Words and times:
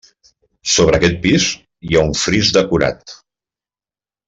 Sobre 0.75 0.99
aquest 0.99 1.19
pis, 1.25 1.45
hi 1.89 1.99
ha 1.99 2.03
un 2.07 2.17
fris 2.23 2.51
decorat. 2.59 3.17